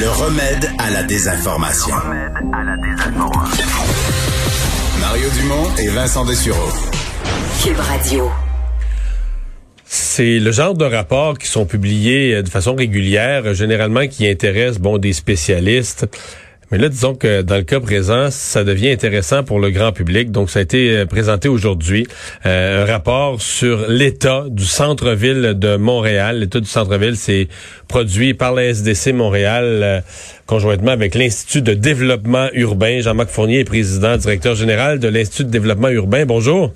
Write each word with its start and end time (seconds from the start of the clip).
Le 0.00 0.08
remède 0.10 0.70
à 0.78 0.90
la 0.90 1.02
désinformation. 1.02 1.94
Mario 5.00 5.28
Dumont 5.40 5.76
et 5.76 5.88
Vincent 5.88 6.24
Dessureau. 6.24 6.68
Cube 7.60 7.78
Radio. 7.78 8.30
C'est 9.84 10.38
le 10.38 10.52
genre 10.52 10.74
de 10.74 10.84
rapports 10.84 11.36
qui 11.36 11.48
sont 11.48 11.66
publiés 11.66 12.34
euh, 12.34 12.42
de 12.42 12.48
façon 12.48 12.76
régulière, 12.76 13.42
euh, 13.46 13.54
généralement 13.54 14.06
qui 14.06 14.28
intéressent 14.28 14.78
bon 14.78 14.98
des 14.98 15.12
spécialistes. 15.12 16.06
Mais 16.70 16.78
là, 16.78 16.88
disons 16.88 17.14
que 17.14 17.42
dans 17.42 17.56
le 17.56 17.62
cas 17.62 17.80
présent, 17.80 18.30
ça 18.30 18.62
devient 18.62 18.90
intéressant 18.90 19.42
pour 19.42 19.58
le 19.58 19.70
grand 19.70 19.92
public. 19.92 20.30
Donc, 20.30 20.50
ça 20.50 20.58
a 20.58 20.62
été 20.62 20.90
euh, 20.90 21.06
présenté 21.06 21.48
aujourd'hui, 21.48 22.06
un 22.44 22.84
rapport 22.84 23.40
sur 23.40 23.88
l'état 23.88 24.44
du 24.50 24.64
centre-ville 24.64 25.54
de 25.56 25.76
Montréal. 25.76 26.40
L'état 26.40 26.60
du 26.60 26.68
centre-ville, 26.68 27.16
c'est 27.16 27.48
produit 27.88 28.34
par 28.34 28.52
la 28.52 28.64
SDC 28.64 29.12
Montréal, 29.14 30.04
conjointement 30.46 30.90
avec 30.90 31.14
l'Institut 31.14 31.62
de 31.62 31.74
développement 31.74 32.48
urbain. 32.52 33.00
Jean-Marc 33.00 33.30
Fournier 33.30 33.60
est 33.60 33.64
président, 33.64 34.16
directeur 34.16 34.54
général 34.54 34.98
de 34.98 35.08
l'Institut 35.08 35.44
de 35.44 35.50
développement 35.50 35.88
urbain. 35.88 36.26
Bonjour. 36.26 36.72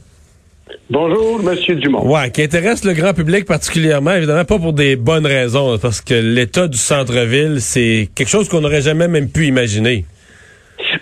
Bonjour, 0.91 1.43
Monsieur 1.43 1.75
Dumont. 1.75 2.07
Ouais, 2.07 2.31
qui 2.31 2.43
intéresse 2.43 2.85
le 2.85 2.93
grand 2.93 3.15
public 3.15 3.47
particulièrement, 3.47 4.13
évidemment 4.13 4.45
pas 4.45 4.59
pour 4.59 4.73
des 4.73 4.97
bonnes 4.97 5.27
raisons, 5.27 5.79
parce 5.79 6.01
que 6.01 6.15
l'état 6.15 6.69
du 6.69 6.79
centre-ville, 6.79 7.61
c'est 7.61 8.09
quelque 8.15 8.29
chose 8.29 8.49
qu'on 8.49 8.61
n'aurait 8.61 8.83
jamais 8.83 9.09
même 9.09 9.31
pu 9.31 9.47
imaginer. 9.47 10.05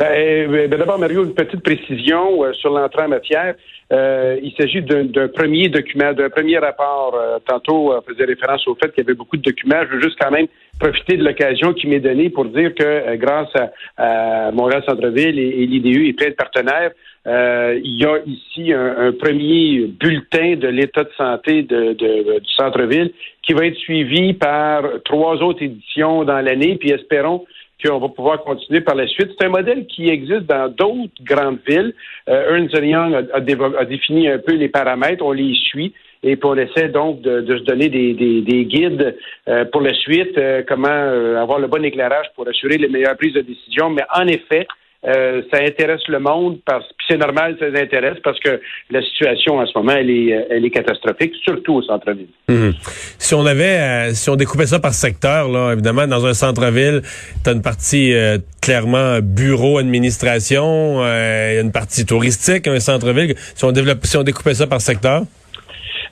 Euh, 0.02 0.66
ben, 0.69 0.78
D'abord, 0.78 0.98
Mario, 0.98 1.25
une 1.25 1.34
petite 1.34 1.62
précision 1.62 2.45
euh, 2.45 2.52
sur 2.55 2.70
l'entrée 2.70 3.05
en 3.05 3.09
matière. 3.09 3.55
Euh, 3.92 4.38
il 4.42 4.52
s'agit 4.56 4.83
d'un 4.83 5.28
premier 5.28 5.69
document, 5.69 6.12
d'un 6.12 6.30
premier 6.30 6.59
rapport. 6.59 7.19
Tantôt, 7.45 7.92
on 7.92 8.00
faisait 8.02 8.25
référence 8.25 8.66
au 8.69 8.77
fait 8.77 8.89
qu'il 8.92 9.02
y 9.02 9.06
avait 9.06 9.16
beaucoup 9.16 9.37
de 9.37 9.42
documents. 9.42 9.83
Je 9.91 9.97
veux 9.97 10.02
juste 10.02 10.16
quand 10.20 10.30
même 10.30 10.47
profiter 10.78 11.16
de 11.16 11.25
l'occasion 11.25 11.73
qui 11.73 11.89
m'est 11.89 11.98
donnée 11.98 12.30
pour 12.30 12.45
dire 12.45 12.73
que 12.75 13.16
grâce 13.16 13.52
à, 13.97 14.52
Montréal 14.52 14.84
Centre-Ville 14.86 15.39
et, 15.39 15.67
l'IDU 15.67 16.06
et 16.06 16.12
plein 16.12 16.28
de 16.28 16.34
partenaires, 16.34 16.92
il 17.27 17.97
y 18.01 18.05
a 18.05 18.19
ici 18.27 18.73
un, 18.73 19.13
premier 19.13 19.87
bulletin 19.87 20.57
de 20.57 20.69
l'état 20.69 21.05
de 21.05 21.13
santé 21.17 21.63
de, 21.63 21.93
du 21.93 22.53
centre-ville 22.57 23.13
qui 23.43 23.53
va 23.53 23.67
être 23.67 23.77
suivi 23.77 24.33
par 24.35 24.85
trois 25.05 25.37
autres 25.43 25.63
éditions 25.63 26.25
dans 26.25 26.41
l'année, 26.41 26.77
puis 26.77 26.91
espérons 26.91 27.45
qu'on 27.85 27.98
va 27.98 28.09
pouvoir 28.09 28.43
continuer 28.43 28.81
par 28.81 28.95
la 28.95 29.07
suite. 29.07 29.31
C'est 29.39 29.47
un 29.47 29.51
modèle 29.51 29.87
qui 29.87 30.09
existe 30.09 30.43
dans 30.43 30.69
d'autres 30.69 31.23
grandes 31.23 31.59
villes. 31.67 31.95
Euh, 32.29 32.57
Ernst 32.57 32.77
Young 32.77 33.15
a, 33.33 33.85
défini 33.85 34.29
un 34.29 34.39
peu 34.39 34.55
les 34.55 34.69
paramètres, 34.69 35.25
on 35.25 35.33
les 35.33 35.55
suit. 35.55 35.93
Et 36.23 36.37
puis 36.37 36.45
on 36.47 36.57
essaie 36.57 36.89
donc 36.89 37.23
de, 37.23 37.47
se 37.47 37.63
donner 37.65 37.89
des, 37.89 38.65
guides 38.67 39.17
euh, 39.48 39.65
pour 39.67 39.81
la 39.81 39.95
suite, 39.95 40.37
euh, 40.37 40.63
comment 40.69 40.89
euh, 40.91 41.41
avoir 41.41 41.59
le 41.59 41.67
bon 41.67 41.83
éclairage 41.83 42.27
pour 42.35 42.47
assurer 42.47 42.77
les 42.77 42.89
meilleures 42.89 43.17
prises 43.17 43.33
de 43.33 43.41
décision. 43.41 43.89
Mais 43.89 44.03
en 44.15 44.27
effet, 44.27 44.67
euh, 45.06 45.41
ça 45.51 45.61
intéresse 45.62 46.06
le 46.09 46.19
monde 46.19 46.59
parce 46.67 46.87
que 46.87 46.95
c'est 47.09 47.17
normal 47.17 47.56
ça 47.59 47.69
les 47.70 47.81
intéresse 47.81 48.19
parce 48.23 48.39
que 48.39 48.61
la 48.91 49.01
situation 49.01 49.57
en 49.57 49.67
ce 49.67 49.73
moment 49.79 49.92
elle 49.92 50.11
est 50.11 50.34
euh, 50.34 50.45
elle 50.51 50.62
est 50.62 50.70
catastrophique 50.70 51.33
surtout 51.42 51.77
au 51.77 51.83
centre-ville. 51.83 52.29
Mhm. 52.48 52.75
Si 53.19 53.34
on 53.34 53.47
avait 53.47 53.79
euh, 53.81 54.12
si 54.12 54.29
on 54.29 54.37
découpait 54.37 54.67
ça 54.67 54.79
par 54.79 54.92
secteur 54.92 55.48
là 55.48 55.73
évidemment 55.73 56.07
dans 56.07 56.27
un 56.27 56.34
centre-ville 56.34 57.01
tu 57.42 57.48
as 57.48 57.53
une 57.55 57.62
partie 57.62 58.12
clairement 58.61 59.20
bureau 59.23 59.79
administration 59.79 61.01
a 61.03 61.61
une 61.61 61.73
partie 61.73 62.05
touristique 62.05 62.67
un 62.67 62.79
centre-ville 62.79 63.35
si 63.55 63.64
on 63.64 63.73
développe 63.73 64.05
si 64.05 64.19
on 64.19 64.23
découpait 64.23 64.55
ça 64.55 64.67
par 64.67 64.83
secteur? 64.83 65.23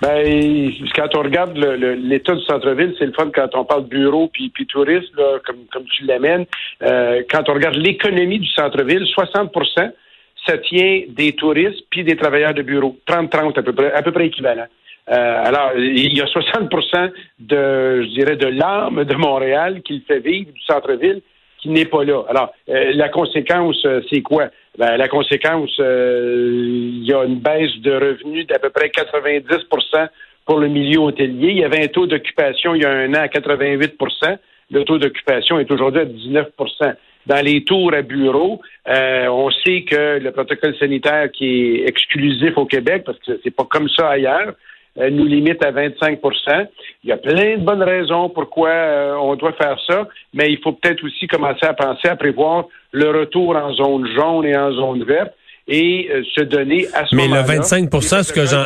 Ben, 0.01 0.73
quand 0.95 1.09
on 1.17 1.23
regarde 1.23 1.57
l'état 1.57 2.35
du 2.35 2.43
centre-ville, 2.43 2.95
c'est 2.99 3.07
le 3.07 3.13
fun 3.13 3.31
quand 3.35 3.49
on 3.55 3.65
parle 3.65 3.85
bureau 3.85 4.29
puis, 4.29 4.51
puis 4.51 4.67
tourisme, 4.67 5.21
comme, 5.45 5.67
comme 5.73 5.85
tu 5.85 6.05
l'amènes. 6.05 6.47
Euh, 6.83 7.23
quand 7.31 7.49
on 7.49 7.55
regarde 7.55 7.77
l'économie 7.77 8.39
du 8.39 8.49
centre-ville, 8.49 9.03
60% 9.03 9.93
ça 10.47 10.57
tient 10.59 11.03
des 11.09 11.33
touristes 11.33 11.85
puis 11.91 12.05
des 12.05 12.17
travailleurs 12.17 12.55
de 12.55 12.63
bureau. 12.63 12.97
30-30 13.07 13.59
à 13.59 13.63
peu 13.63 13.73
près, 13.73 13.93
à 13.93 14.03
peu 14.03 14.13
près 14.13 14.27
équivalent. 14.27 14.67
Euh, 15.11 15.43
alors, 15.45 15.73
il 15.77 16.17
y 16.17 16.21
a 16.21 16.27
60% 16.27 17.11
de, 17.39 18.03
je 18.03 18.09
dirais, 18.09 18.37
de 18.37 18.47
l'âme 18.47 19.05
de 19.05 19.15
Montréal 19.15 19.83
qui 19.83 19.95
le 19.95 20.01
fait 20.07 20.21
vivre 20.21 20.53
du 20.53 20.61
centre-ville 20.63 21.23
qui 21.61 21.69
n'est 21.69 21.85
pas 21.85 22.05
là. 22.05 22.25
Alors, 22.29 22.53
euh, 22.69 22.93
la 22.95 23.09
conséquence, 23.09 23.85
euh, 23.85 24.01
c'est 24.11 24.23
quoi? 24.23 24.49
Ben, 24.79 24.97
la 24.97 25.09
conséquence, 25.09 25.75
euh, 25.81 26.91
il 26.93 27.05
y 27.05 27.13
a 27.13 27.25
une 27.25 27.41
baisse 27.41 27.77
de 27.81 27.93
revenus 27.93 28.47
d'à 28.47 28.59
peu 28.59 28.71
près 28.71 28.89
90% 28.89 30.09
pour 30.47 30.59
le 30.59 30.69
milieu 30.69 31.01
hôtelier. 31.01 31.51
Il 31.51 31.59
y 31.59 31.65
avait 31.65 31.83
un 31.83 31.89
taux 31.89 32.07
d'occupation 32.07 32.75
il 32.75 32.83
y 32.83 32.85
a 32.85 32.91
un 32.91 33.13
an 33.15 33.23
à 33.23 33.27
88% 33.27 34.39
Le 34.71 34.85
taux 34.85 34.99
d'occupation 34.99 35.59
est 35.59 35.71
aujourd'hui 35.71 36.03
à 36.03 36.05
19% 36.05 36.95
dans 37.27 37.45
les 37.45 37.63
tours 37.63 37.93
à 37.93 38.01
bureau, 38.01 38.63
on 38.87 39.51
sait 39.51 39.83
que 39.83 40.19
le 40.19 40.31
protocole 40.31 40.75
sanitaire 40.79 41.31
qui 41.31 41.75
est 41.75 41.87
exclusif 41.87 42.57
au 42.57 42.65
Québec, 42.65 43.03
parce 43.05 43.19
que 43.19 43.39
c'est 43.45 43.55
pas 43.55 43.67
comme 43.69 43.87
ça 43.91 44.09
ailleurs, 44.09 44.49
euh, 44.49 44.53
nous 45.11 45.25
limite 45.25 45.65
à 45.65 45.73
25% 45.73 46.67
Il 47.05 47.11
y 47.11 47.13
a 47.13 47.17
plein 47.17 47.57
de 47.57 47.65
bonnes 47.65 47.83
raisons 47.83 48.29
pourquoi 48.29 48.71
euh, 48.71 49.15
on 49.21 49.37
doit 49.37 49.53
faire 49.53 49.79
ça, 49.87 50.09
mais 50.35 50.51
il 50.51 50.59
faut 50.63 50.73
peut-être 50.73 51.05
aussi 51.05 51.27
commencer 51.27 51.67
à 51.67 51.75
penser 51.75 52.09
à 52.09 52.17
prévoir 52.17 52.67
le 52.93 53.11
retour 53.11 53.57
en 53.57 53.73
zone 53.75 54.07
jaune 54.15 54.45
et 54.45 54.57
en 54.57 54.73
zone 54.73 55.05
verte 55.05 55.33
et 55.69 56.09
euh, 56.11 56.23
se 56.35 56.43
donner 56.43 56.87
à 56.95 57.07
ce 57.07 57.15
Mais 57.15 57.29
le 57.29 57.43
25 57.43 57.91
ce 58.03 58.33
que 58.33 58.47
j'en 58.47 58.65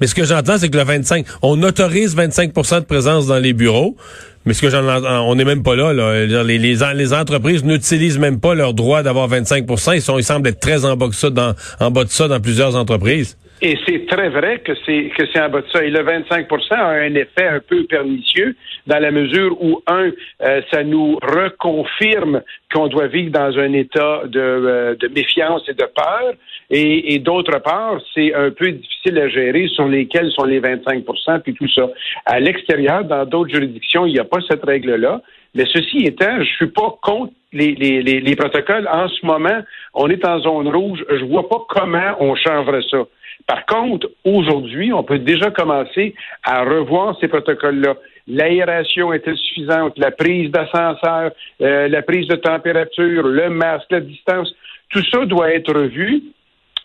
mais 0.00 0.06
ce 0.06 0.14
que 0.14 0.24
j'entends 0.24 0.58
c'est 0.58 0.68
que 0.68 0.76
le 0.76 0.82
25 0.82 1.24
on 1.40 1.62
autorise 1.62 2.16
25% 2.16 2.80
de 2.80 2.84
présence 2.84 3.26
dans 3.26 3.38
les 3.38 3.52
bureaux. 3.52 3.96
Mais 4.44 4.54
ce 4.54 4.60
que 4.60 4.70
j'en 4.70 4.82
on 4.84 5.36
n'est 5.36 5.44
même 5.44 5.62
pas 5.62 5.76
là, 5.76 5.92
Les, 6.26 6.58
les, 6.58 6.76
les 6.94 7.14
entreprises 7.14 7.64
n'utilisent 7.64 8.18
même 8.18 8.40
pas 8.40 8.54
leur 8.56 8.74
droit 8.74 9.04
d'avoir 9.04 9.28
25 9.28 9.66
Ils 9.94 10.02
sont 10.02 10.18
ils 10.18 10.24
semblent 10.24 10.48
être 10.48 10.58
très 10.58 10.84
en 10.84 10.96
bas 10.96 11.06
de 11.06 11.14
ça 11.14 11.30
dans 11.30 11.54
en 11.78 11.92
bas 11.92 12.02
de 12.02 12.08
ça 12.08 12.26
dans 12.26 12.40
plusieurs 12.40 12.74
entreprises. 12.74 13.36
Et 13.64 13.78
c'est 13.86 14.06
très 14.06 14.28
vrai 14.28 14.58
que 14.58 14.72
c'est 14.84 15.12
que 15.16 15.22
c'est 15.32 15.40
en 15.40 15.48
bas 15.48 15.60
de 15.60 15.68
ça. 15.72 15.84
Et 15.84 15.90
le 15.90 16.00
25% 16.00 16.74
a 16.74 16.88
un 16.88 17.14
effet 17.14 17.46
un 17.46 17.60
peu 17.60 17.84
pernicieux 17.84 18.56
dans 18.88 18.98
la 18.98 19.12
mesure 19.12 19.56
où, 19.62 19.80
un, 19.86 20.10
euh, 20.42 20.62
ça 20.72 20.82
nous 20.82 21.16
reconfirme 21.22 22.42
qu'on 22.74 22.88
doit 22.88 23.06
vivre 23.06 23.30
dans 23.30 23.56
un 23.56 23.72
état 23.72 24.22
de, 24.26 24.40
euh, 24.40 24.94
de 24.96 25.06
méfiance 25.06 25.62
et 25.68 25.74
de 25.74 25.84
peur. 25.84 26.34
Et, 26.70 27.14
et 27.14 27.20
d'autre 27.20 27.56
part, 27.60 28.00
c'est 28.12 28.34
un 28.34 28.50
peu 28.50 28.72
difficile 28.72 29.16
à 29.18 29.28
gérer 29.28 29.68
sur 29.68 29.86
lesquels 29.86 30.32
sont 30.32 30.44
les 30.44 30.60
25% 30.60 31.42
puis 31.42 31.54
tout 31.54 31.68
ça. 31.68 31.88
À 32.26 32.40
l'extérieur, 32.40 33.04
dans 33.04 33.24
d'autres 33.26 33.50
juridictions, 33.50 34.06
il 34.06 34.14
n'y 34.14 34.18
a 34.18 34.24
pas 34.24 34.40
cette 34.50 34.64
règle-là. 34.64 35.22
Mais 35.54 35.66
ceci 35.72 35.98
étant, 36.06 36.40
je 36.40 36.50
suis 36.56 36.70
pas 36.70 36.96
contre 37.00 37.32
les, 37.52 37.74
les, 37.76 38.02
les, 38.02 38.20
les, 38.20 38.36
protocoles. 38.36 38.88
En 38.90 39.06
ce 39.06 39.24
moment, 39.24 39.60
on 39.94 40.08
est 40.08 40.24
en 40.24 40.40
zone 40.40 40.68
rouge. 40.68 41.04
Je 41.08 41.24
vois 41.26 41.48
pas 41.48 41.64
comment 41.68 42.16
on 42.18 42.34
changerait 42.34 42.82
ça. 42.90 43.04
Par 43.46 43.66
contre, 43.66 44.10
aujourd'hui, 44.24 44.92
on 44.92 45.02
peut 45.02 45.18
déjà 45.18 45.50
commencer 45.50 46.14
à 46.44 46.64
revoir 46.64 47.16
ces 47.20 47.28
protocoles-là. 47.28 47.96
L'aération 48.28 49.12
est-elle 49.12 49.36
suffisante? 49.36 49.98
La 49.98 50.10
prise 50.10 50.50
d'ascenseur, 50.50 51.32
euh, 51.60 51.88
la 51.88 52.02
prise 52.02 52.28
de 52.28 52.36
température, 52.36 53.26
le 53.26 53.50
masque, 53.50 53.90
la 53.90 54.00
distance, 54.00 54.54
tout 54.90 55.04
ça 55.10 55.24
doit 55.26 55.52
être 55.52 55.74
revu. 55.74 56.22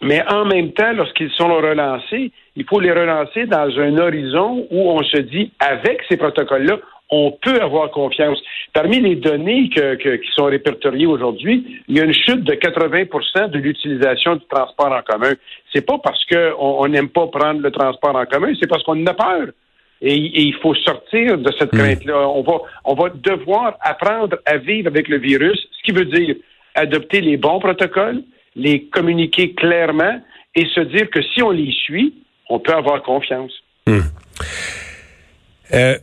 Mais 0.01 0.23
en 0.29 0.45
même 0.45 0.73
temps, 0.73 0.93
lorsqu'ils 0.93 1.31
sont 1.31 1.47
relancés, 1.47 2.31
il 2.55 2.65
faut 2.65 2.79
les 2.79 2.91
relancer 2.91 3.45
dans 3.47 3.79
un 3.79 3.97
horizon 3.97 4.67
où 4.69 4.91
on 4.91 5.03
se 5.03 5.17
dit, 5.17 5.51
avec 5.59 6.01
ces 6.09 6.17
protocoles-là, 6.17 6.77
on 7.09 7.31
peut 7.31 7.61
avoir 7.61 7.89
confiance. 7.91 8.37
Parmi 8.73 8.99
les 8.99 9.15
données 9.15 9.69
qui 9.69 10.31
sont 10.35 10.45
répertoriées 10.45 11.05
aujourd'hui, 11.05 11.81
il 11.87 11.97
y 11.97 12.01
a 12.01 12.03
une 12.03 12.13
chute 12.13 12.43
de 12.43 12.53
80% 12.53 13.49
de 13.49 13.59
l'utilisation 13.59 14.35
du 14.35 14.45
transport 14.49 14.91
en 14.91 15.01
commun. 15.01 15.33
C'est 15.73 15.85
pas 15.85 15.97
parce 16.03 16.23
qu'on 16.25 16.87
n'aime 16.87 17.09
pas 17.09 17.27
prendre 17.27 17.61
le 17.61 17.71
transport 17.71 18.15
en 18.15 18.25
commun, 18.25 18.53
c'est 18.59 18.67
parce 18.67 18.83
qu'on 18.83 19.05
a 19.05 19.13
peur. 19.13 19.47
Et, 20.01 20.15
il 20.15 20.53
faut 20.55 20.75
sortir 20.75 21.37
de 21.39 21.51
cette 21.57 21.73
hmm. 21.73 21.77
crainte-là. 21.77 22.29
On 22.29 22.43
va, 22.43 22.57
on 22.85 22.93
va 22.93 23.09
devoir 23.09 23.77
apprendre 23.81 24.37
à 24.45 24.57
vivre 24.57 24.87
avec 24.87 25.07
le 25.07 25.17
virus, 25.17 25.67
ce 25.71 25.83
qui 25.83 25.91
veut 25.91 26.05
dire 26.05 26.35
adopter 26.75 27.21
les 27.21 27.37
bons 27.37 27.59
protocoles, 27.59 28.21
les 28.57 28.85
communiquer 28.85 29.53
clairement 29.53 30.19
et 30.55 30.65
se 30.73 30.81
dire 30.81 31.09
que 31.09 31.21
si 31.21 31.41
on 31.41 31.51
les 31.51 31.71
suit, 31.71 32.13
on 32.49 32.59
peut 32.59 32.73
avoir 32.73 33.03
confiance. 33.03 33.51
Hmm. 33.85 33.99
Euh, 35.73 35.97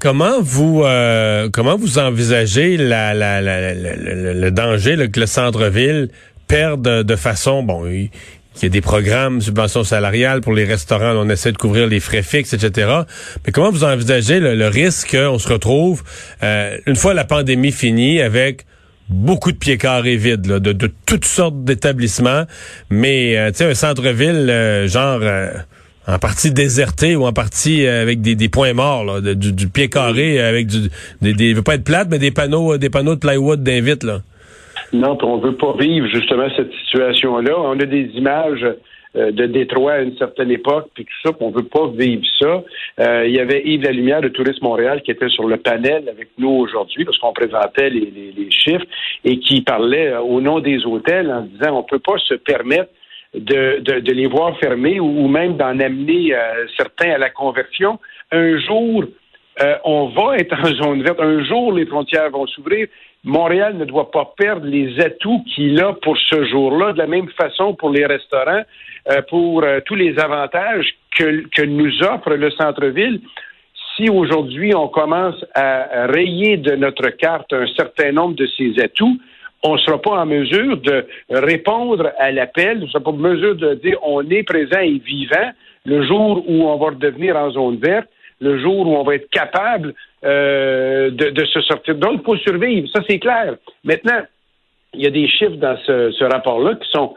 comment 0.00 0.40
vous 0.40 0.82
euh, 0.84 1.48
comment 1.52 1.76
vous 1.76 1.98
envisagez 1.98 2.76
la, 2.76 3.12
la, 3.14 3.40
la, 3.40 3.74
le 3.74 4.50
danger 4.50 4.96
que 5.10 5.20
le 5.20 5.26
centre-ville 5.26 6.08
perde 6.48 7.04
de 7.04 7.16
façon 7.16 7.62
bon 7.62 7.86
il, 7.86 8.10
y 8.62 8.66
a 8.66 8.68
des 8.68 8.80
programmes 8.80 9.40
subventions 9.40 9.84
salariales 9.84 10.40
pour 10.40 10.52
les 10.52 10.64
restaurants, 10.64 11.14
on 11.16 11.30
essaie 11.30 11.52
de 11.52 11.56
couvrir 11.56 11.86
les 11.86 12.00
frais 12.00 12.22
fixes, 12.22 12.52
etc. 12.52 12.90
Mais 13.46 13.52
comment 13.52 13.70
vous 13.70 13.84
envisagez 13.84 14.38
le, 14.38 14.68
risque 14.68 15.12
qu'on 15.12 15.38
se 15.38 15.48
retrouve 15.48 16.02
euh, 16.42 16.76
une 16.86 16.96
fois 16.96 17.14
la 17.14 17.24
pandémie 17.24 17.72
finie 17.72 18.20
avec 18.20 18.66
beaucoup 19.10 19.52
de 19.52 19.58
pieds 19.58 19.78
carrés 19.78 20.16
vides 20.16 20.42
de, 20.42 20.72
de, 20.72 20.90
toutes 21.06 21.24
sortes 21.24 21.64
d'établissements, 21.64 22.44
mais 22.90 23.36
euh, 23.36 23.50
tu 23.50 23.56
sais 23.56 23.64
un 23.64 23.74
centre-ville 23.74 24.86
genre 24.86 25.20
en 26.06 26.18
partie 26.18 26.52
déserté 26.52 27.16
ou 27.16 27.24
en 27.24 27.32
partie 27.32 27.86
euh, 27.86 28.02
avec 28.02 28.20
des, 28.20 28.34
des 28.34 28.48
points 28.48 28.72
morts, 28.72 29.04
là, 29.04 29.20
du, 29.34 29.52
du, 29.52 29.68
pied 29.68 29.88
carré 29.88 30.40
avec 30.40 30.66
du, 30.66 30.88
des, 31.20 31.34
des, 31.34 31.52
veut 31.52 31.62
pas 31.62 31.74
être 31.74 31.84
plate, 31.84 32.08
mais 32.10 32.18
des 32.18 32.30
panneaux, 32.30 32.78
des 32.78 32.90
panneaux 32.90 33.14
de 33.14 33.20
plywood 33.20 33.62
d'invite 33.62 34.02
là. 34.02 34.20
Non, 34.92 35.16
on 35.22 35.38
veut 35.38 35.54
pas 35.54 35.74
vivre 35.78 36.08
justement 36.08 36.48
cette 36.56 36.72
situation-là. 36.72 37.52
On 37.58 37.78
a 37.78 37.84
des 37.84 38.10
images 38.14 38.64
euh, 38.64 38.72
de 39.14 39.46
Détroit 39.46 39.92
à 39.94 40.00
une 40.02 40.16
certaine 40.16 40.50
époque, 40.50 40.88
puis 40.94 41.04
tout 41.04 41.28
ça, 41.28 41.32
qu'on 41.32 41.50
veut 41.50 41.64
pas 41.64 41.88
vivre 41.88 42.22
ça. 42.38 42.62
Euh, 43.00 43.26
il 43.26 43.34
y 43.34 43.40
avait 43.40 43.62
Yves 43.64 43.88
Lumière 43.90 44.20
de 44.20 44.28
Tourisme 44.28 44.64
Montréal 44.64 45.02
qui 45.02 45.10
était 45.10 45.28
sur 45.28 45.48
le 45.48 45.56
panel 45.56 46.08
avec 46.08 46.28
nous 46.38 46.50
aujourd'hui, 46.50 47.04
parce 47.04 47.18
qu'on 47.18 47.32
présentait 47.32 47.90
les, 47.90 48.12
les, 48.36 48.50
chiffres, 48.50 48.86
et 49.24 49.38
qui 49.40 49.62
parlait 49.62 50.16
au 50.16 50.40
nom 50.40 50.60
des 50.60 50.84
hôtels 50.86 51.30
en 51.30 51.42
disant 51.42 51.78
on 51.78 51.82
peut 51.82 51.98
pas 51.98 52.18
se 52.18 52.34
permettre 52.34 52.90
de, 53.34 53.80
de, 53.80 54.12
les 54.12 54.26
voir 54.26 54.58
fermés 54.58 54.98
ou, 55.00 55.28
même 55.28 55.56
d'en 55.56 55.78
amener 55.78 56.34
euh, 56.34 56.66
certains 56.76 57.12
à 57.12 57.18
la 57.18 57.30
conversion. 57.30 57.98
Un 58.32 58.58
jour, 58.58 59.04
euh, 59.62 59.76
on 59.84 60.08
va 60.08 60.36
être 60.36 60.54
en 60.58 60.84
zone 60.84 61.02
verte. 61.02 61.20
Un 61.20 61.44
jour, 61.44 61.72
les 61.72 61.86
frontières 61.86 62.30
vont 62.30 62.46
s'ouvrir. 62.46 62.88
Montréal 63.24 63.76
ne 63.76 63.84
doit 63.84 64.10
pas 64.10 64.32
perdre 64.36 64.66
les 64.66 64.98
atouts 65.00 65.42
qu'il 65.54 65.80
a 65.82 65.92
pour 65.92 66.16
ce 66.16 66.44
jour-là, 66.44 66.92
de 66.92 66.98
la 66.98 67.06
même 67.06 67.28
façon 67.30 67.74
pour 67.74 67.90
les 67.90 68.06
restaurants, 68.06 68.62
euh, 69.10 69.22
pour 69.28 69.64
tous 69.86 69.94
les 69.94 70.18
avantages 70.18 70.94
que, 71.16 71.44
que 71.54 71.62
nous 71.62 72.02
offre 72.02 72.34
le 72.34 72.50
centre-ville. 72.52 73.20
Si 73.96 74.08
aujourd'hui 74.08 74.74
on 74.74 74.88
commence 74.88 75.44
à 75.54 76.06
rayer 76.06 76.56
de 76.56 76.74
notre 76.76 77.10
carte 77.10 77.52
un 77.52 77.66
certain 77.76 78.12
nombre 78.12 78.36
de 78.36 78.46
ces 78.56 78.80
atouts, 78.80 79.18
on 79.62 79.74
ne 79.74 79.78
sera 79.78 80.00
pas 80.00 80.22
en 80.22 80.26
mesure 80.26 80.78
de 80.78 81.06
répondre 81.28 82.12
à 82.18 82.30
l'appel, 82.32 82.78
on 82.78 82.86
ne 82.86 82.86
sera 82.86 83.04
pas 83.04 83.10
en 83.10 83.14
mesure 83.14 83.56
de 83.56 83.74
dire 83.74 83.98
on 84.02 84.28
est 84.30 84.42
présent 84.42 84.80
et 84.80 84.98
vivant 84.98 85.50
le 85.84 86.06
jour 86.06 86.44
où 86.48 86.64
on 86.64 86.76
va 86.76 86.86
redevenir 86.86 87.36
en 87.36 87.50
zone 87.50 87.76
verte, 87.76 88.08
le 88.40 88.58
jour 88.58 88.86
où 88.86 88.96
on 88.96 89.02
va 89.02 89.14
être 89.14 89.30
capable 89.30 89.94
euh, 90.24 91.10
de, 91.10 91.44
se 91.44 91.60
sortir. 91.62 91.94
Donc, 91.94 92.20
il 92.20 92.24
faut 92.24 92.36
survivre, 92.36 92.88
ça 92.94 93.02
c'est 93.08 93.18
clair. 93.18 93.56
Maintenant, 93.84 94.22
il 94.94 95.02
y 95.02 95.06
a 95.06 95.10
des 95.10 95.28
chiffres 95.28 95.56
dans 95.56 95.76
ce, 95.86 96.24
rapport-là 96.24 96.74
qui 96.74 96.90
sont 96.90 97.14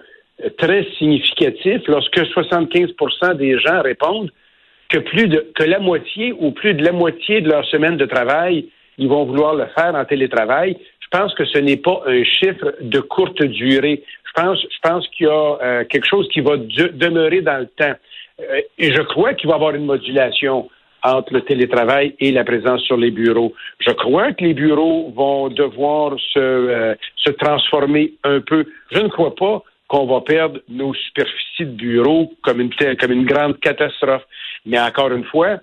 très 0.57 0.85
significatifs. 0.97 1.81
Lorsque 1.87 2.17
75% 2.17 3.35
des 3.35 3.59
gens 3.59 3.81
répondent 3.81 4.31
que 4.89 4.99
plus 4.99 5.27
de 5.27 5.51
que 5.55 5.63
la 5.63 5.79
moitié 5.79 6.33
ou 6.37 6.51
plus 6.51 6.73
de 6.73 6.83
la 6.83 6.91
moitié 6.91 7.41
de 7.41 7.49
leur 7.49 7.65
semaine 7.65 7.97
de 7.97 8.05
travail, 8.05 8.67
ils 8.97 9.07
vont 9.07 9.25
vouloir 9.25 9.55
le 9.55 9.65
faire 9.75 9.95
en 9.95 10.05
télétravail, 10.05 10.77
je 10.99 11.07
pense 11.19 11.33
que 11.35 11.45
ce 11.45 11.57
n'est 11.57 11.77
pas 11.77 12.03
un 12.05 12.23
chiffre 12.23 12.75
de 12.81 12.99
courte 12.99 13.41
durée. 13.43 14.03
Je 14.25 14.41
pense, 14.41 14.59
je 14.61 14.79
pense 14.81 15.07
qu'il 15.09 15.27
y 15.27 15.29
a 15.29 15.57
euh, 15.61 15.83
quelque 15.85 16.07
chose 16.07 16.27
qui 16.29 16.41
va 16.41 16.57
demeurer 16.57 17.41
dans 17.41 17.59
le 17.59 17.67
temps. 17.67 17.93
Euh, 18.39 18.61
et 18.79 18.91
je 18.91 19.01
crois 19.01 19.33
qu'il 19.33 19.47
va 19.47 19.53
y 19.53 19.57
avoir 19.57 19.75
une 19.75 19.85
modulation 19.85 20.69
entre 21.03 21.33
le 21.33 21.41
télétravail 21.41 22.15
et 22.19 22.31
la 22.31 22.43
présence 22.43 22.81
sur 22.83 22.97
les 22.97 23.11
bureaux. 23.11 23.53
Je 23.79 23.91
crois 23.91 24.31
que 24.31 24.43
les 24.43 24.53
bureaux 24.53 25.11
vont 25.15 25.49
devoir 25.49 26.17
se, 26.33 26.39
euh, 26.39 26.95
se 27.17 27.31
transformer 27.31 28.13
un 28.23 28.39
peu. 28.39 28.65
Je 28.91 28.99
ne 28.99 29.09
crois 29.09 29.35
pas 29.35 29.63
qu'on 29.87 30.05
va 30.05 30.21
perdre 30.21 30.59
nos 30.69 30.93
superficies 30.93 31.65
de 31.65 31.75
bureaux 31.75 32.31
comme 32.41 32.61
une, 32.61 32.71
comme 32.99 33.11
une 33.11 33.25
grande 33.25 33.59
catastrophe. 33.59 34.23
Mais 34.65 34.79
encore 34.79 35.11
une 35.11 35.25
fois, 35.25 35.59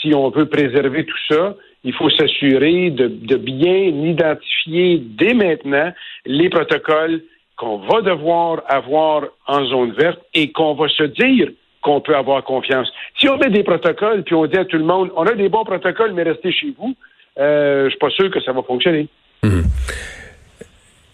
si 0.00 0.14
on 0.14 0.30
veut 0.30 0.48
préserver 0.48 1.04
tout 1.04 1.18
ça, 1.28 1.56
il 1.82 1.94
faut 1.94 2.10
s'assurer 2.10 2.90
de, 2.90 3.36
bien 3.36 3.86
identifier 4.12 4.98
dès 4.98 5.34
maintenant 5.34 5.92
les 6.26 6.48
protocoles 6.48 7.22
qu'on 7.56 7.78
va 7.78 8.02
devoir 8.02 8.62
avoir 8.68 9.24
en 9.46 9.64
zone 9.64 9.92
verte 9.92 10.20
et 10.34 10.52
qu'on 10.52 10.74
va 10.74 10.88
se 10.88 11.04
dire 11.04 11.48
qu'on 11.86 12.00
peut 12.00 12.16
avoir 12.16 12.42
confiance. 12.42 12.88
Si 13.18 13.28
on 13.28 13.38
met 13.38 13.48
des 13.48 13.62
protocoles 13.62 14.24
puis 14.24 14.34
on 14.34 14.46
dit 14.46 14.58
à 14.58 14.64
tout 14.64 14.76
le 14.76 14.84
monde, 14.84 15.10
on 15.16 15.24
a 15.24 15.34
des 15.34 15.48
bons 15.48 15.64
protocoles, 15.64 16.12
mais 16.12 16.24
restez 16.24 16.50
chez 16.50 16.74
vous, 16.76 16.94
euh, 17.38 17.84
je 17.84 17.90
suis 17.90 17.98
pas 17.98 18.10
sûr 18.10 18.28
que 18.28 18.40
ça 18.40 18.52
va 18.52 18.62
fonctionner. 18.62 19.06
Mhm. 19.44 19.62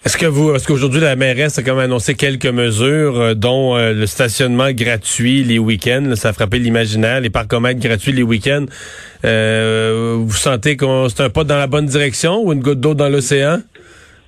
Est-ce 0.05 0.17
que 0.17 0.27
vous, 0.27 0.53
est-ce 0.55 0.67
qu'aujourd'hui 0.67 1.01
la 1.01 1.15
mairesse 1.15 1.59
a 1.59 1.63
quand 1.63 1.75
même 1.75 1.85
annoncé 1.85 2.15
quelques 2.15 2.47
mesures, 2.47 3.21
euh, 3.21 3.35
dont 3.35 3.77
euh, 3.77 3.93
le 3.93 4.07
stationnement 4.07 4.73
gratuit 4.73 5.45
les 5.45 5.59
week-ends, 5.59 6.17
ça 6.17 6.31
a 6.31 6.33
frappé 6.33 6.59
l'imaginaire, 6.59 7.21
les 7.21 7.31
parcomètres 7.31 7.81
gratuits 7.81 8.13
les 8.13 8.23
week-ends. 8.23 8.65
Euh, 9.25 10.17
vous 10.19 10.33
sentez 10.33 10.77
que 10.77 10.87
c'est 11.09 11.23
un 11.23 11.29
pas 11.29 11.45
dans 11.45 11.59
la 11.59 11.67
bonne 11.67 11.87
direction 11.87 12.43
ou 12.43 12.53
une 12.53 12.61
goutte 12.61 12.81
d'eau 12.81 12.95
dans 12.95 13.11
l'océan? 13.11 13.59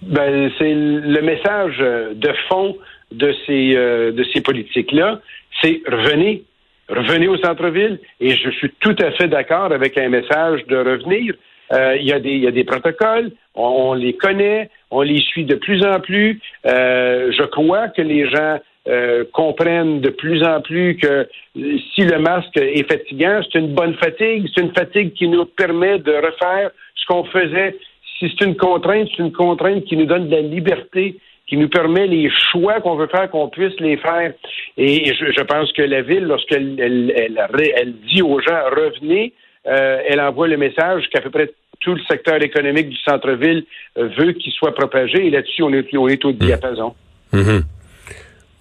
Ben, 0.02 0.50
c'est 0.58 0.74
le 0.74 1.22
message 1.22 1.78
de 1.78 2.30
fond 2.48 2.76
de 3.14 3.34
ces 3.46 3.74
de 3.74 4.24
ces 4.32 4.40
politiques-là, 4.40 5.20
c'est 5.62 5.80
revenez, 5.86 6.42
revenez 6.88 7.28
au 7.28 7.36
centre-ville. 7.38 7.98
Et 8.20 8.30
je 8.30 8.50
suis 8.50 8.70
tout 8.80 8.96
à 9.00 9.10
fait 9.12 9.28
d'accord 9.28 9.72
avec 9.72 9.96
un 9.98 10.08
message 10.08 10.64
de 10.66 10.76
revenir. 10.76 11.34
Il 11.72 12.06
y, 12.06 12.12
a 12.12 12.20
des, 12.20 12.36
y 12.36 12.46
a 12.46 12.52
des 12.52 12.62
protocoles, 12.62 13.32
on 13.54 13.94
les 13.94 14.14
connaît, 14.14 14.70
on 14.90 15.02
les 15.02 15.20
suit 15.20 15.44
de 15.44 15.54
plus 15.54 15.84
en 15.84 16.00
plus. 16.00 16.40
Euh, 16.66 17.32
je 17.32 17.42
crois 17.44 17.88
que 17.88 18.02
les 18.02 18.28
gens 18.28 18.58
euh, 18.88 19.24
comprennent 19.32 20.00
de 20.00 20.10
plus 20.10 20.42
en 20.44 20.60
plus 20.60 20.96
que 20.96 21.28
si 21.54 22.02
le 22.02 22.18
masque 22.18 22.56
est 22.56 22.88
fatigant, 22.90 23.40
c'est 23.42 23.58
une 23.58 23.74
bonne 23.74 23.94
fatigue, 23.94 24.48
c'est 24.54 24.62
une 24.62 24.74
fatigue 24.74 25.12
qui 25.14 25.28
nous 25.28 25.44
permet 25.44 25.98
de 25.98 26.12
refaire 26.12 26.70
ce 26.94 27.06
qu'on 27.06 27.24
faisait. 27.24 27.76
Si 28.18 28.30
c'est 28.30 28.44
une 28.44 28.56
contrainte, 28.56 29.08
c'est 29.10 29.22
une 29.22 29.32
contrainte 29.32 29.84
qui 29.84 29.96
nous 29.96 30.06
donne 30.06 30.28
de 30.28 30.36
la 30.36 30.42
liberté, 30.42 31.16
qui 31.46 31.56
nous 31.56 31.68
permet 31.68 32.06
les 32.06 32.30
choix 32.50 32.80
qu'on 32.80 32.96
veut 32.96 33.08
faire, 33.08 33.30
qu'on 33.30 33.48
puisse 33.48 33.78
les 33.78 33.96
faire. 33.98 34.32
Et 34.76 35.12
je, 35.14 35.42
pense 35.42 35.72
que 35.72 35.82
la 35.82 36.02
ville, 36.02 36.24
lorsqu'elle 36.24 36.80
elle, 36.80 37.94
dit 38.12 38.22
aux 38.22 38.40
gens 38.40 38.62
revenez, 38.70 39.32
euh, 39.66 39.98
elle 40.08 40.20
envoie 40.20 40.48
le 40.48 40.56
message 40.56 41.04
qu'à 41.10 41.20
peu 41.20 41.30
près 41.30 41.50
tout 41.80 41.94
le 41.94 42.00
secteur 42.08 42.42
économique 42.42 42.88
du 42.88 42.96
centre-ville 42.96 43.64
euh, 43.98 44.08
veut 44.18 44.32
qu'il 44.32 44.52
soit 44.52 44.74
propagé. 44.74 45.26
Et 45.26 45.30
là-dessus, 45.30 45.62
on 45.62 45.72
est, 45.72 45.94
on 45.96 46.08
est 46.08 46.24
au 46.24 46.32
diapason. 46.32 46.94
Mm-hmm. 47.32 47.62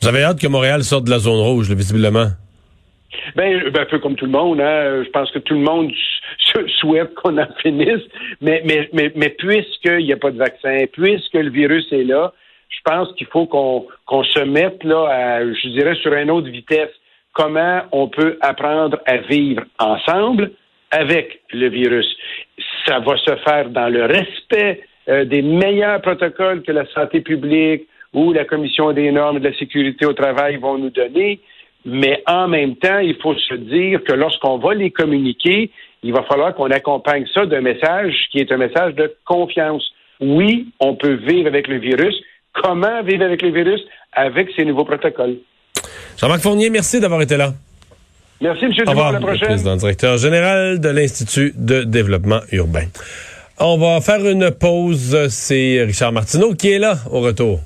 Vous 0.01 0.07
avez 0.07 0.23
hâte 0.23 0.41
que 0.41 0.47
Montréal 0.47 0.83
sorte 0.83 1.05
de 1.05 1.09
la 1.09 1.19
zone 1.19 1.39
rouge, 1.39 1.71
visiblement? 1.71 2.27
Ben, 3.35 3.69
ben, 3.69 3.81
un 3.81 3.85
peu 3.85 3.99
comme 3.99 4.15
tout 4.15 4.25
le 4.25 4.31
monde, 4.31 4.59
hein. 4.59 5.03
je 5.05 5.09
pense 5.11 5.31
que 5.31 5.39
tout 5.39 5.53
le 5.53 5.61
monde 5.61 5.91
souhaite 6.79 7.13
qu'on 7.15 7.37
en 7.37 7.47
finisse, 7.61 8.01
mais, 8.41 8.61
mais, 8.65 8.89
mais, 8.91 9.11
mais 9.15 9.29
puisqu'il 9.29 10.05
n'y 10.05 10.13
a 10.13 10.17
pas 10.17 10.31
de 10.31 10.37
vaccin, 10.37 10.85
puisque 10.91 11.35
le 11.35 11.49
virus 11.49 11.85
est 11.91 12.03
là, 12.03 12.33
je 12.75 12.81
pense 12.91 13.13
qu'il 13.13 13.27
faut 13.27 13.45
qu'on 13.45 14.23
se 14.23 14.39
mette 14.39 14.83
là, 14.83 15.07
à, 15.09 15.45
je 15.45 15.67
dirais, 15.69 15.95
sur 15.95 16.13
une 16.13 16.31
autre 16.31 16.49
vitesse. 16.49 16.91
Comment 17.33 17.81
on 17.91 18.07
peut 18.07 18.37
apprendre 18.41 18.99
à 19.05 19.17
vivre 19.17 19.63
ensemble 19.79 20.51
avec 20.91 21.41
le 21.51 21.69
virus? 21.69 22.07
Ça 22.85 22.99
va 22.99 23.17
se 23.17 23.35
faire 23.37 23.69
dans 23.69 23.89
le 23.89 24.05
respect 24.05 24.81
euh, 25.09 25.25
des 25.25 25.41
meilleurs 25.41 26.01
protocoles 26.01 26.61
que 26.63 26.71
la 26.71 26.85
santé 26.93 27.21
publique 27.21 27.87
ou 28.13 28.33
la 28.33 28.45
Commission 28.45 28.91
des 28.91 29.11
normes 29.11 29.39
de 29.39 29.49
la 29.49 29.57
sécurité 29.57 30.05
au 30.05 30.13
travail 30.13 30.57
vont 30.57 30.77
nous 30.77 30.91
donner. 30.91 31.39
Mais 31.85 32.23
en 32.27 32.47
même 32.47 32.75
temps, 32.75 32.99
il 32.99 33.15
faut 33.15 33.35
se 33.35 33.55
dire 33.55 34.03
que 34.03 34.13
lorsqu'on 34.13 34.57
va 34.57 34.73
les 34.73 34.91
communiquer, 34.91 35.71
il 36.03 36.13
va 36.13 36.23
falloir 36.23 36.53
qu'on 36.53 36.71
accompagne 36.71 37.25
ça 37.33 37.45
d'un 37.45 37.61
message 37.61 38.13
qui 38.31 38.39
est 38.39 38.51
un 38.51 38.57
message 38.57 38.93
de 38.95 39.13
confiance. 39.25 39.91
Oui, 40.19 40.67
on 40.79 40.95
peut 40.95 41.15
vivre 41.15 41.47
avec 41.47 41.67
le 41.67 41.77
virus. 41.77 42.15
Comment 42.61 43.03
vivre 43.03 43.23
avec 43.25 43.41
le 43.41 43.51
virus? 43.51 43.81
Avec 44.13 44.49
ces 44.55 44.65
nouveaux 44.65 44.85
protocoles. 44.85 45.37
Jean-Marc 46.17 46.41
Fournier, 46.41 46.69
merci 46.69 46.99
d'avoir 46.99 47.21
été 47.21 47.37
là. 47.37 47.53
Merci, 48.41 48.65
M. 48.65 48.71
Dumont. 48.71 49.07
À 49.07 49.11
la 49.13 49.19
prochaine. 49.19 49.47
président 49.47 49.75
directeur 49.75 50.17
général 50.17 50.79
de 50.79 50.89
l'Institut 50.89 51.53
de 51.55 51.83
développement 51.83 52.41
urbain. 52.51 52.85
On 53.59 53.77
va 53.77 54.01
faire 54.01 54.25
une 54.27 54.51
pause. 54.51 55.27
C'est 55.29 55.83
Richard 55.83 56.11
Martineau 56.11 56.53
qui 56.53 56.71
est 56.71 56.79
là 56.79 56.97
au 57.09 57.21
retour. 57.21 57.61